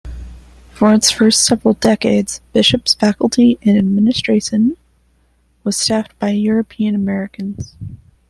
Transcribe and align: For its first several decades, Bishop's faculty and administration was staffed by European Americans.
For 0.71 0.95
its 0.95 1.11
first 1.11 1.45
several 1.45 1.75
decades, 1.75 2.41
Bishop's 2.53 2.95
faculty 2.95 3.59
and 3.61 3.77
administration 3.77 4.75
was 5.63 5.77
staffed 5.77 6.17
by 6.17 6.31
European 6.31 6.95
Americans. 6.95 7.75